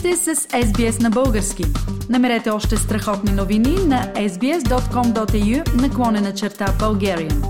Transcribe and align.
сте 0.00 0.16
с 0.16 0.34
SBS 0.36 1.02
на 1.02 1.10
български. 1.10 1.64
Намерете 2.08 2.50
още 2.50 2.76
страхотни 2.76 3.32
новини 3.32 3.76
на 3.86 4.12
sbs.com.au 4.14 5.74
наклонена 5.82 6.34
черта 6.34 6.66
Bulgarian. 6.66 7.44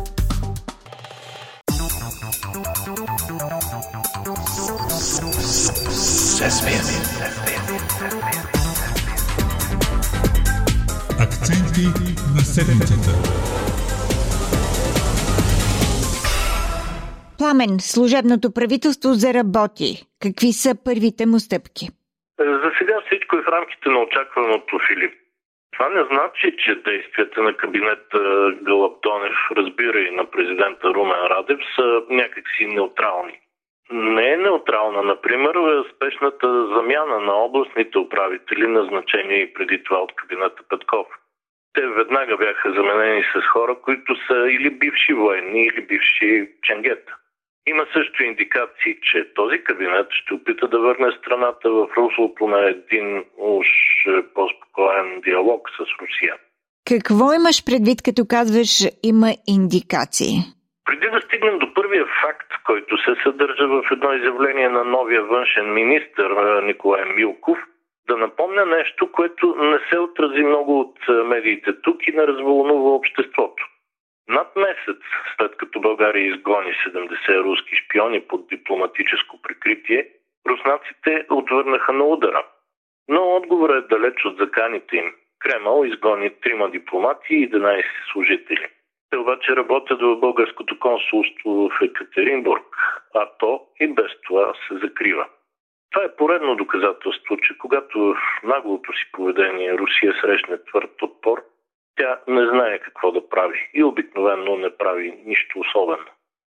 Акценти 11.18 11.86
на 12.34 12.40
седмицата. 12.40 13.10
Пламен, 17.38 17.76
служебното 17.80 18.50
правителство 18.50 19.14
заработи. 19.14 20.04
Какви 20.20 20.52
са 20.52 20.74
първите 20.84 21.26
му 21.26 21.40
стъпки? 21.40 21.90
За 22.40 22.72
сега 22.78 23.00
всичко 23.06 23.36
е 23.36 23.42
в 23.42 23.48
рамките 23.48 23.88
на 23.88 23.98
очакваното, 23.98 24.78
Филип. 24.88 25.14
Това 25.72 25.88
не 25.88 26.04
значи, 26.04 26.56
че 26.58 26.74
действията 26.74 27.42
на 27.42 27.56
кабинета 27.56 28.52
Галаптонев, 28.62 29.36
разбира 29.56 30.00
и 30.00 30.10
на 30.10 30.30
президента 30.30 30.94
Румен 30.94 31.26
Радев, 31.26 31.60
са 31.76 32.02
някакси 32.10 32.66
неутрални. 32.66 33.40
Не 33.90 34.32
е 34.32 34.36
неутрална, 34.36 35.02
например, 35.02 35.54
спешната 35.94 36.66
замяна 36.66 37.20
на 37.20 37.32
областните 37.32 37.98
управители, 37.98 38.66
назначени 38.66 39.40
и 39.40 39.52
преди 39.52 39.82
това 39.84 39.98
от 39.98 40.12
кабинета 40.14 40.62
Петков. 40.68 41.06
Те 41.72 41.86
веднага 41.86 42.36
бяха 42.36 42.72
заменени 42.72 43.24
с 43.34 43.46
хора, 43.46 43.76
които 43.82 44.16
са 44.26 44.34
или 44.50 44.70
бивши 44.70 45.12
военни, 45.12 45.62
или 45.66 45.80
бивши 45.80 46.48
ченгета. 46.62 47.16
Има 47.66 47.86
също 47.92 48.24
индикации, 48.24 48.96
че 49.02 49.34
този 49.34 49.64
кабинет 49.64 50.06
ще 50.10 50.34
опита 50.34 50.68
да 50.68 50.78
върне 50.78 51.12
страната 51.18 51.70
в 51.70 51.88
руслото 51.96 52.46
на 52.46 52.68
един 52.68 53.24
уж 53.38 53.66
по-спокоен 54.34 55.20
диалог 55.20 55.68
с 55.70 55.78
Русия. 56.00 56.34
Какво 56.88 57.32
имаш 57.32 57.64
предвид, 57.64 57.98
като 58.04 58.22
казваш 58.28 58.72
има 59.02 59.30
индикации? 59.56 60.34
Преди 60.84 61.06
да 61.10 61.20
стигнем 61.20 61.58
до 61.58 61.74
първия 61.74 62.06
факт, 62.22 62.50
който 62.64 62.98
се 62.98 63.22
съдържа 63.22 63.66
в 63.68 63.82
едно 63.92 64.12
изявление 64.12 64.68
на 64.68 64.84
новия 64.84 65.22
външен 65.22 65.74
министр 65.74 66.62
Николай 66.62 67.04
Милков, 67.04 67.58
да 68.08 68.16
напомня 68.16 68.66
нещо, 68.66 69.12
което 69.12 69.54
не 69.58 69.78
се 69.90 69.98
отрази 69.98 70.42
много 70.42 70.80
от 70.80 70.98
медиите 71.26 71.80
тук 71.82 72.06
и 72.06 72.12
не 72.12 72.26
развълнува 72.26 72.90
обществото. 72.90 73.64
Над 74.30 74.56
месец 74.56 75.02
след 75.36 75.56
като 75.56 75.80
България 75.80 76.26
изгони 76.26 76.72
70 76.86 77.44
руски 77.44 77.76
шпиони 77.76 78.20
под 78.20 78.48
дипломатическо 78.48 79.42
прикритие, 79.42 80.08
руснаците 80.48 81.26
отвърнаха 81.30 81.92
на 81.92 82.04
удара. 82.04 82.46
Но 83.08 83.36
отговорът 83.36 83.84
е 83.84 83.88
далеч 83.88 84.24
от 84.24 84.38
заканите 84.38 84.96
им. 84.96 85.12
Кремъл 85.38 85.84
изгони 85.84 86.30
трима 86.40 86.70
дипломати 86.70 87.34
и 87.34 87.50
11 87.50 87.84
служители. 88.12 88.66
Те 89.10 89.16
обаче 89.16 89.56
работят 89.56 90.00
в 90.00 90.16
българското 90.16 90.78
консулство 90.78 91.68
в 91.68 91.82
Екатеринбург, 91.82 92.76
а 93.14 93.26
то 93.38 93.66
и 93.80 93.86
без 93.88 94.12
това 94.26 94.52
се 94.68 94.74
закрива. 94.74 95.26
Това 95.90 96.04
е 96.04 96.16
поредно 96.16 96.56
доказателство, 96.56 97.36
че 97.36 97.58
когато 97.58 97.98
в 97.98 98.16
наглото 98.44 98.92
си 98.92 99.12
поведение 99.12 99.78
Русия 99.78 100.14
срещне 100.20 100.64
твърд 100.64 101.02
отпор, 101.02 101.42
тя 101.96 102.20
не 102.28 102.46
знае 102.46 102.78
какво 102.78 103.12
да 103.12 103.28
прави 103.28 103.70
и 103.74 103.84
обикновено 103.84 104.56
не 104.56 104.76
прави 104.76 105.14
нищо 105.26 105.58
особено. 105.58 106.06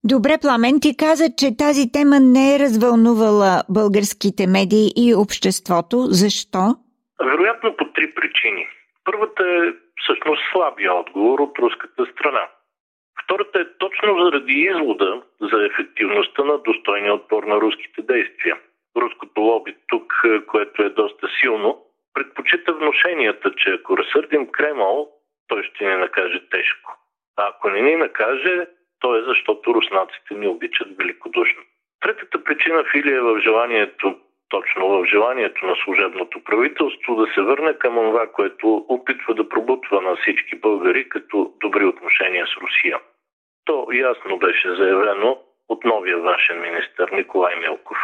Добре, 0.05 0.37
Пламен, 0.41 0.79
ти 0.81 0.97
каза, 0.97 1.27
че 1.39 1.57
тази 1.57 1.91
тема 1.91 2.19
не 2.19 2.55
е 2.55 2.59
развълнувала 2.59 3.63
българските 3.69 4.47
медии 4.47 4.87
и 4.97 5.15
обществото. 5.15 5.97
Защо? 6.21 6.63
Вероятно 7.31 7.75
по 7.77 7.85
три 7.85 8.13
причини. 8.13 8.67
Първата 9.05 9.43
е 9.43 9.73
всъщност 10.01 10.41
слабия 10.51 10.93
отговор 10.93 11.39
от 11.39 11.59
руската 11.59 12.05
страна. 12.05 12.47
Втората 13.23 13.59
е 13.59 13.77
точно 13.79 14.23
заради 14.23 14.53
извода 14.53 15.21
за 15.41 15.65
ефективността 15.65 16.43
на 16.43 16.57
достойния 16.57 17.13
отпор 17.13 17.43
на 17.43 17.55
руските 17.55 18.01
действия. 18.01 18.57
Руското 18.97 19.41
лоби 19.41 19.75
тук, 19.87 20.13
което 20.47 20.83
е 20.83 20.89
доста 20.89 21.27
силно, 21.41 21.81
предпочита 22.13 22.73
вношенията, 22.73 23.51
че 23.57 23.69
ако 23.69 23.97
разсърдим 23.97 24.47
Кремъл, 24.51 25.09
той 25.53 25.63
ще 25.63 25.85
ни 25.85 25.95
накаже 25.95 26.39
тежко. 26.51 26.97
А 27.37 27.49
ако 27.49 27.69
не 27.69 27.81
ни 27.81 27.95
накаже, 27.95 28.67
то 28.99 29.15
е 29.15 29.21
защото 29.23 29.73
руснаците 29.73 30.33
ни 30.33 30.47
обичат 30.47 30.97
великодушно. 30.97 31.61
Третата 32.01 32.43
причина, 32.43 32.83
Фили, 32.91 33.13
е 33.13 33.21
в 33.21 33.39
желанието, 33.39 34.17
точно 34.49 34.87
в 34.87 35.05
желанието 35.05 35.65
на 35.65 35.75
служебното 35.83 36.43
правителство 36.43 37.15
да 37.15 37.25
се 37.33 37.41
върне 37.41 37.73
към 37.73 37.95
това, 37.95 38.27
което 38.27 38.85
опитва 38.89 39.33
да 39.35 39.49
пробутва 39.49 40.01
на 40.01 40.15
всички 40.15 40.55
българи 40.55 41.09
като 41.09 41.53
добри 41.61 41.85
отношения 41.85 42.45
с 42.47 42.61
Русия. 42.61 42.97
То 43.65 43.87
ясно 43.91 44.37
беше 44.37 44.75
заявено 44.75 45.37
от 45.69 45.83
новия 45.83 46.17
външен 46.17 46.61
министр 46.61 47.07
Николай 47.11 47.55
Милков. 47.55 47.97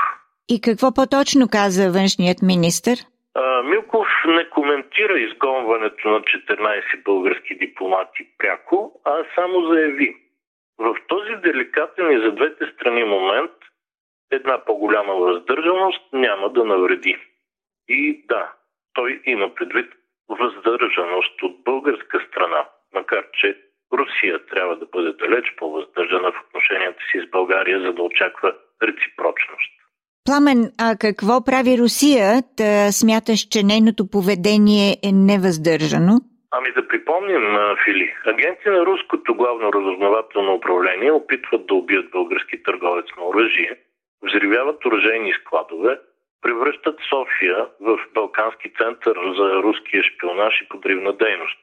И 0.49 0.61
какво 0.61 0.93
по-точно 0.93 1.47
каза 1.51 1.91
външният 1.91 2.41
министр? 2.41 2.91
Милков 3.63 4.07
не 4.25 4.49
коментира 4.49 5.19
изгонването 5.19 6.09
на 6.09 6.21
14 6.21 7.03
български 7.03 7.55
дипломати 7.55 8.27
пряко, 8.37 9.01
а 9.05 9.25
само 9.35 9.61
заяви. 9.61 10.15
В 10.77 10.95
този 11.07 11.35
деликатен 11.35 12.11
и 12.11 12.19
за 12.19 12.31
двете 12.31 12.65
страни 12.65 13.03
момент 13.03 13.51
една 14.31 14.65
по-голяма 14.65 15.15
въздържаност 15.15 16.13
няма 16.13 16.49
да 16.49 16.65
навреди. 16.65 17.17
И 17.87 18.25
да, 18.27 18.51
той 18.93 19.21
има 19.25 19.55
предвид 19.55 19.93
въздържаност 20.29 21.43
от 21.43 21.63
българска 21.63 22.25
страна, 22.27 22.65
макар 22.93 23.25
че 23.33 23.57
Русия 23.93 24.45
трябва 24.45 24.75
да 24.75 24.85
бъде 24.85 25.11
далеч 25.11 25.55
по-въздържана 25.57 26.31
в 26.31 26.41
отношенията 26.47 26.99
си 27.11 27.19
с 27.19 27.29
България, 27.29 27.81
за 27.81 27.93
да 27.93 28.03
очаква 28.03 28.55
реципрочност. 28.83 29.78
Пламен, 30.29 30.61
а 30.85 30.87
какво 31.05 31.35
прави 31.49 31.73
Русия? 31.81 32.25
Да 32.61 32.71
смяташ, 32.99 33.39
че 33.53 33.59
нейното 33.71 34.03
поведение 34.15 34.87
е 35.07 35.11
невъздържано? 35.29 36.15
Ами 36.57 36.69
да 36.77 36.81
припомним, 36.87 37.45
Фили, 37.83 38.07
агенти 38.31 38.67
на 38.75 38.81
руското 38.89 39.29
главно 39.41 39.73
разузнавателно 39.77 40.51
управление 40.59 41.11
опитват 41.11 41.63
да 41.67 41.73
убият 41.73 42.07
български 42.11 42.63
търговец 42.63 43.07
на 43.17 43.23
оръжие, 43.29 43.73
взривяват 44.27 44.85
оръжейни 44.85 45.33
складове, 45.39 45.93
превръщат 46.41 46.97
София 47.09 47.59
в 47.87 47.99
Балкански 48.15 48.69
център 48.79 49.15
за 49.37 49.47
руския 49.65 50.03
шпионаж 50.03 50.53
и 50.61 50.69
подривна 50.69 51.13
дейност. 51.23 51.59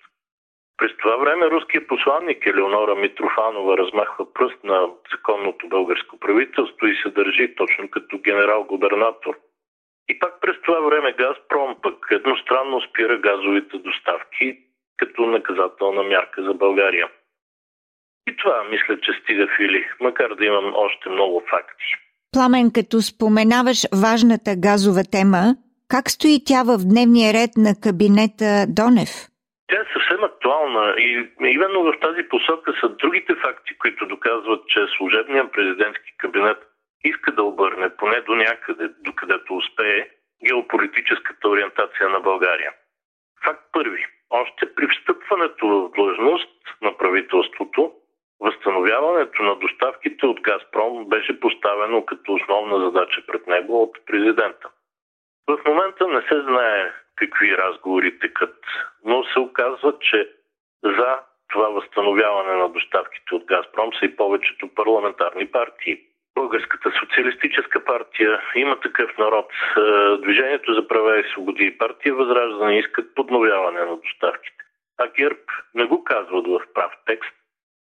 През 0.79 0.97
това 0.97 1.17
време 1.17 1.51
руският 1.51 1.89
посланник 1.89 2.47
Елеонора 2.47 2.95
Митрофанова 2.95 3.77
размахва 3.79 4.33
пръст 4.33 4.65
на 4.65 4.79
законното 5.13 5.69
българско 5.69 6.19
правителство 6.19 6.87
и 6.87 6.97
се 7.03 7.09
държи 7.11 7.55
точно 7.57 7.91
като 7.91 8.19
генерал-губернатор. 8.19 9.35
И 10.09 10.19
пак 10.19 10.41
през 10.41 10.57
това 10.65 10.81
време 10.81 11.13
Газпром 11.13 11.77
пък 11.83 12.07
едностранно 12.11 12.81
спира 12.81 13.19
газовите 13.19 13.77
доставки 13.79 14.59
като 14.97 15.27
наказателна 15.27 16.03
мярка 16.03 16.43
за 16.43 16.55
България. 16.55 17.09
И 18.29 18.37
това 18.37 18.65
мисля, 18.71 19.01
че 19.01 19.13
стига 19.13 19.47
Фили, 19.57 19.85
макар 20.01 20.35
да 20.35 20.45
имам 20.45 20.73
още 20.77 21.09
много 21.09 21.43
факти. 21.51 21.85
Пламен, 22.33 22.71
като 22.75 23.03
споменаваш 23.03 23.79
важната 24.03 24.57
газова 24.57 25.03
тема, 25.13 25.43
как 25.89 26.11
стои 26.11 26.45
тя 26.47 26.63
в 26.63 26.79
дневния 26.91 27.33
ред 27.33 27.51
на 27.57 27.73
кабинета 27.83 28.67
Донев? 28.69 29.11
Тя 29.69 29.81
е 29.81 29.93
съвсем 29.93 30.25
актуална 30.25 30.95
и 30.99 31.29
именно 31.41 31.83
в 31.83 32.01
тази 32.01 32.29
посока 32.29 32.73
са 32.81 32.89
другите 32.89 33.35
факти, 33.35 33.79
които 33.79 34.07
доказват, 34.07 34.69
че 34.69 34.87
служебният 34.97 35.53
президентски 35.53 36.17
кабинет 36.19 36.59
иска 37.05 37.33
да 37.33 37.43
обърне 37.43 37.97
поне 37.97 38.21
до 38.21 38.35
някъде, 38.35 38.89
докъдето 39.01 39.57
успее, 39.57 40.09
геополитическата 40.49 41.49
ориентация 41.49 42.09
на 42.09 42.21
България. 42.21 42.73
Факт 43.45 43.65
първи. 43.73 44.07
Още 44.31 44.75
при 44.75 44.89
встъпването 44.89 45.67
в 45.69 45.91
длъжност 45.95 46.51
на 46.83 46.97
правителството, 46.97 47.93
възстановяването 48.41 49.43
на 49.43 49.57
доставките 49.57 50.27
от 50.27 50.41
Газпром 50.41 51.09
беше 51.09 51.41
поставено 51.41 52.07
като 52.07 52.33
основна 52.33 52.85
задача 52.85 53.23
пред 53.27 53.47
него 53.47 53.83
от 53.83 54.07
президента. 54.07 54.69
В 55.49 55.59
момента 55.67 56.09
не 56.09 56.21
се 56.21 56.43
знае 56.43 56.93
какви 57.17 57.57
разговори 57.57 58.19
текат, 58.19 58.57
но 59.05 59.25
се 59.25 59.39
оказва, 59.39 59.95
че 60.01 60.29
за 60.83 61.19
това 61.49 61.69
възстановяване 61.69 62.55
на 62.55 62.69
доставките 62.69 63.35
от 63.35 63.45
Газпром 63.45 63.91
са 63.99 64.05
и 64.05 64.17
повечето 64.17 64.75
парламентарни 64.75 65.47
партии. 65.47 66.01
Българската 66.35 66.93
социалистическа 67.01 67.85
партия 67.85 68.41
има 68.55 68.81
такъв 68.81 69.19
народ. 69.19 69.53
Е, 69.77 69.81
Движението 70.17 70.75
за 70.75 70.89
права 70.89 71.21
и 71.21 71.31
свободи 71.33 71.65
и 71.65 71.79
партия 71.79 72.15
Възраждане 72.15 72.79
искат 72.79 73.15
подновяване 73.15 73.81
на 73.81 73.97
доставките. 73.97 74.65
А 74.99 75.07
ГЕРБ 75.07 75.41
не 75.75 75.85
го 75.85 76.05
казват 76.05 76.47
в 76.47 76.61
прав 76.75 76.93
текст, 77.07 77.35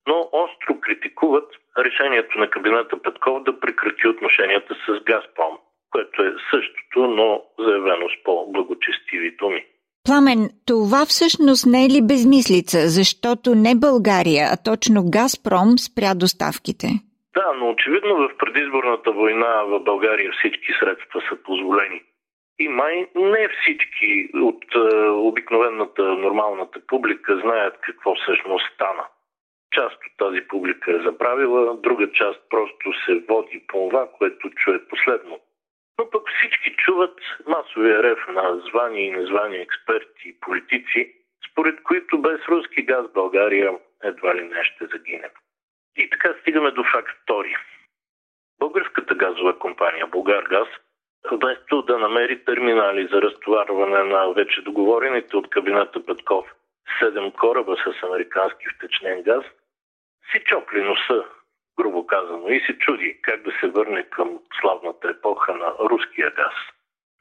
но 0.06 0.29
остро 0.33 0.81
критикуват 0.81 1.49
решението 1.79 2.38
на 2.38 2.50
кабинета 2.50 3.03
Петков 3.03 3.43
да 3.43 3.61
прекрати 3.61 4.09
отношенията 4.09 4.75
с 4.75 5.05
Газпром. 5.05 5.59
Което 5.90 6.22
е 6.22 6.32
същото, 6.50 6.98
но 7.19 7.42
заявено 7.58 8.08
с 8.08 8.22
по-благочестиви 8.25 9.37
думи. 9.40 9.64
Пламен, 10.06 10.40
това 10.66 11.02
всъщност 11.06 11.66
не 11.66 11.81
е 11.84 11.88
ли 11.94 12.00
безмислица, 12.12 12.78
защото 12.98 13.46
не 13.66 13.82
България, 13.88 14.44
а 14.52 14.56
точно 14.70 14.98
Газпром 15.14 15.69
спря 15.88 16.12
доставките? 16.14 16.87
Да, 17.34 17.46
но 17.58 17.70
очевидно 17.70 18.14
в 18.16 18.31
предизборната 18.38 19.12
война 19.12 19.52
в 19.72 19.81
България 19.81 20.31
всички 20.32 20.72
средства 20.81 21.20
са 21.28 21.37
позволени. 21.42 22.00
И 22.58 22.69
май 22.69 23.06
не 23.16 23.48
всички 23.48 24.28
от 24.34 24.64
е, 24.75 25.08
обикновената 25.08 26.02
нормалната 26.02 26.81
публика 26.87 27.40
знаят 27.42 27.75
какво 27.81 28.14
всъщност 28.14 28.64
стана. 28.75 29.04
Част 29.72 29.94
от 30.06 30.12
тази 30.19 30.40
публика 30.48 30.92
е 30.92 31.04
забравила, 31.04 31.76
друга 31.76 32.12
част 32.12 32.40
просто 32.50 32.92
се 33.04 33.14
води 33.28 33.64
по 33.69 33.88
това, 33.88 34.08
което 34.19 34.50
чуе 34.50 34.88
последно. 34.88 35.38
Но 36.00 36.11
пък 36.11 36.29
всички 36.29 36.76
чуват 36.76 37.20
масовия 37.47 38.02
рев 38.02 38.19
на 38.29 38.61
звани 38.67 39.02
и 39.06 39.11
незвани 39.11 39.56
експерти 39.56 40.29
и 40.29 40.41
политици, 40.41 41.14
според 41.50 41.82
които 41.82 42.23
без 42.23 42.41
руски 42.49 42.82
газ 42.82 43.12
България 43.12 43.73
едва 44.02 44.35
ли 44.35 44.44
не 44.44 44.64
ще 44.64 44.87
загине. 44.87 45.31
И 45.97 46.11
така 46.11 46.35
стигаме 46.41 46.70
до 46.70 46.85
факт 46.93 47.23
втори. 47.23 47.56
Българската 48.58 49.14
газова 49.14 49.58
компания 49.58 50.06
Българгаз 50.06 50.69
вместо 51.31 51.82
да 51.82 51.99
намери 51.99 52.44
терминали 52.44 53.08
за 53.12 53.23
разтоварване 53.23 54.05
на 54.05 54.32
вече 54.32 54.62
договорените 54.62 55.37
от 55.37 55.50
кабинета 55.50 56.06
Петков 56.06 56.47
7 57.02 57.32
кораба 57.32 57.76
с 57.76 58.02
американски 58.02 58.67
втечнен 58.69 59.23
газ, 59.23 59.44
си 60.32 60.43
чопли 60.44 60.82
носа, 60.82 61.25
грубо 61.81 62.06
казано, 62.06 62.49
и 62.49 62.61
се 62.67 62.79
чуди 62.79 63.19
как 63.23 63.43
да 63.43 63.50
се 63.61 63.67
върне 63.67 64.03
към 64.11 64.29
славната 64.61 65.09
епоха 65.09 65.53
на 65.55 65.88
руския 65.91 66.31
газ. 66.31 66.56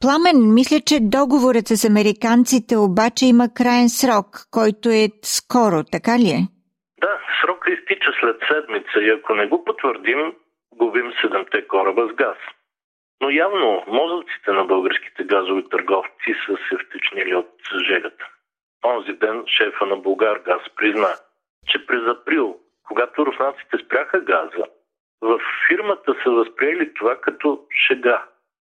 Пламен, 0.01 0.53
мисля, 0.53 0.79
че 0.87 1.07
договорът 1.17 1.67
с 1.67 1.85
американците 1.91 2.77
обаче 2.77 3.25
има 3.25 3.45
крайен 3.57 3.89
срок, 3.89 4.27
който 4.51 4.89
е 4.89 5.05
скоро, 5.23 5.77
така 5.91 6.13
ли 6.19 6.29
е? 6.39 6.41
Да, 7.03 7.13
срока 7.41 7.71
изтича 7.71 8.11
след 8.19 8.37
седмица 8.47 8.97
и 9.01 9.09
ако 9.09 9.35
не 9.35 9.47
го 9.47 9.63
потвърдим, 9.65 10.33
губим 10.75 11.11
седемте 11.21 11.67
кораба 11.67 12.07
с 12.11 12.15
газ. 12.15 12.37
Но 13.21 13.29
явно 13.29 13.83
мозъците 13.87 14.51
на 14.51 14.63
българските 14.65 15.23
газови 15.23 15.69
търговци 15.69 16.31
са 16.45 16.53
се 16.55 16.75
втечнили 16.77 17.35
от 17.35 17.51
жегата. 17.87 18.25
Онзи 18.85 19.13
ден 19.13 19.43
шефа 19.47 19.85
на 19.85 19.95
Българ 19.95 20.39
газ 20.45 20.61
призна, 20.75 21.13
че 21.67 21.85
през 21.85 22.03
април, 22.07 22.57
когато 22.89 23.25
руснаците 23.25 23.77
спряха 23.77 24.19
газа, 24.19 24.65
в 25.21 25.39
фирмата 25.67 26.15
са 26.23 26.31
възприели 26.31 26.93
това 26.93 27.21
като 27.21 27.65
шега. 27.87 28.25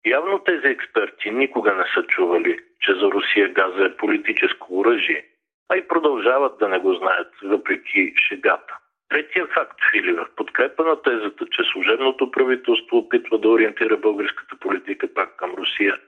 Явно 0.06 0.38
тези 0.38 0.66
експерти 0.66 1.30
никога 1.30 1.74
не 1.74 1.84
са 1.94 2.02
чували, 2.02 2.58
че 2.80 2.94
за 2.94 3.06
Русия 3.10 3.48
газа 3.48 3.84
е 3.84 3.96
политическо 3.96 4.78
оръжие, 4.78 5.26
а 5.68 5.76
и 5.76 5.88
продължават 5.88 6.58
да 6.58 6.68
не 6.68 6.78
го 6.78 6.94
знаят, 6.94 7.32
въпреки 7.42 8.14
шегата. 8.28 8.76
Третия 9.08 9.46
факт, 9.46 9.80
или 9.94 10.12
в 10.12 10.26
подкрепа 10.36 10.84
на 10.84 11.02
тезата, 11.02 11.46
че 11.50 11.62
служебното 11.72 12.30
правителство 12.30 12.98
опитва 12.98 13.38
да 13.38 13.48
ориентира 13.48 13.96
българската 13.96 14.56
политика 14.60 15.14
пак 15.14 15.36
към 15.36 15.54
Русия, 15.54 15.98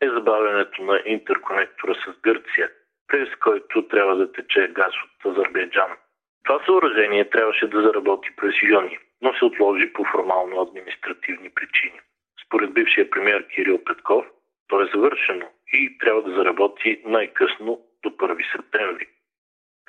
е 0.00 0.08
забавянето 0.08 0.82
на 0.82 1.02
интерконектора 1.06 1.94
с 1.94 2.20
Гърция, 2.22 2.70
през 3.08 3.28
който 3.36 3.88
трябва 3.88 4.16
да 4.16 4.32
тече 4.32 4.68
газ 4.72 4.94
от 5.04 5.32
Азербайджан. 5.32 5.90
Това 6.44 6.64
съоръжение 6.64 7.30
трябваше 7.30 7.66
да 7.66 7.82
заработи 7.82 8.28
през 8.36 8.54
юни, 8.62 8.98
но 9.22 9.34
се 9.34 9.44
отложи 9.44 9.92
по 9.92 10.04
формално-административни 10.04 11.50
причини. 11.54 12.00
Според 12.46 12.74
бившия 12.74 13.10
премьер 13.10 13.46
Кирил 13.48 13.84
Петков, 13.84 14.26
то 14.68 14.80
е 14.80 14.90
завършено 14.94 15.48
и 15.72 15.98
трябва 15.98 16.22
да 16.22 16.34
заработи 16.34 17.02
най-късно 17.04 17.80
до 18.02 18.10
1 18.10 18.56
септември. 18.56 19.06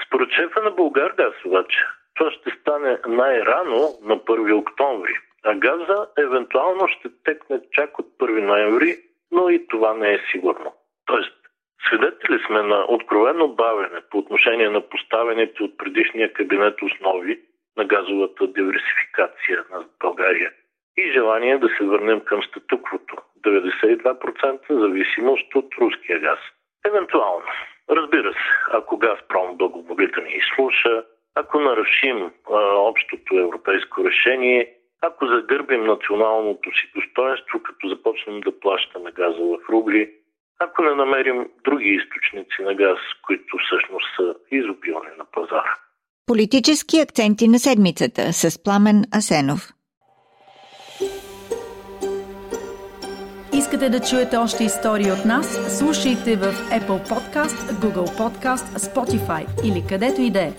Според 0.08 0.30
шефа 0.32 0.62
на 0.62 0.72
Българгаз 0.72 1.34
обаче, 1.46 1.78
това 2.16 2.32
ще 2.32 2.50
стане 2.62 2.98
най-рано 3.08 3.90
на 4.04 4.18
1 4.18 4.54
октомври, 4.54 5.14
а 5.44 5.56
газа 5.56 6.08
евентуално 6.18 6.88
ще 6.88 7.10
текне 7.24 7.60
чак 7.72 8.00
от 8.00 8.08
1 8.20 8.42
ноември, 8.42 8.98
но 9.32 9.50
и 9.50 9.68
това 9.68 9.94
не 9.94 10.14
е 10.14 10.20
сигурно. 10.32 10.74
Тоест, 11.06 11.43
свидетели 11.88 12.44
сме 12.48 12.62
на 12.62 12.86
откровено 12.88 13.48
бавене 13.48 14.02
по 14.12 14.18
отношение 14.18 14.70
на 14.70 14.82
поставените 14.82 15.64
от 15.64 15.78
предишния 15.78 16.34
кабинет 16.34 16.82
основи 16.82 17.40
на 17.78 17.86
газовата 17.86 18.48
диверсификация 18.48 19.64
на 19.72 19.86
България 20.00 20.52
и 20.98 21.12
желание 21.12 21.58
да 21.58 21.70
се 21.78 21.84
върнем 21.84 22.22
към 22.22 22.44
статуквото 22.44 23.16
92% 23.46 24.80
зависимост 24.80 25.56
от 25.56 25.76
руския 25.82 26.20
газ. 26.20 26.40
Евентуално. 26.86 27.46
Разбира 27.90 28.34
се, 28.34 28.40
ако 28.72 28.98
Газпром 28.98 29.58
благополучно 29.58 30.24
ни 30.24 30.32
изслуша, 30.32 31.04
ако 31.36 31.60
нарушим 31.60 32.32
а, 32.52 32.58
общото 32.76 33.40
европейско 33.40 34.06
решение, 34.06 34.74
ако 35.02 35.28
загърбим 35.28 35.86
националното 35.86 36.70
си 36.72 36.92
достоинство, 36.96 37.64
като 37.64 37.88
започнем 37.88 38.42
да 38.42 38.60
плащаме 38.60 39.12
газа 39.12 39.44
в 39.44 39.70
рубли, 39.70 40.12
ако 40.63 40.83
не 40.83 40.95
намерим 40.95 41.45
други 41.63 41.89
източници 41.89 42.62
на 42.62 42.74
газ, 42.75 43.00
които 43.25 43.57
всъщност 43.65 44.07
са 44.15 44.36
изобилни 44.51 45.12
на 45.18 45.25
пазара. 45.31 45.75
Политически 46.27 47.00
акценти 47.00 47.48
на 47.48 47.60
седмицата 47.60 48.33
с 48.33 48.63
Пламен 48.63 49.04
Асенов. 49.18 49.62
Искате 53.54 53.89
да 53.89 54.00
чуете 54.00 54.38
още 54.38 54.63
истории 54.63 55.12
от 55.12 55.25
нас? 55.25 55.77
Слушайте 55.77 56.36
в 56.36 56.45
Apple 56.80 57.10
Podcast, 57.12 57.57
Google 57.83 58.10
Podcast, 58.19 58.68
Spotify 58.77 59.68
или 59.68 59.83
където 59.89 60.21
и 60.21 60.31
да 60.31 60.42
е. 60.42 60.51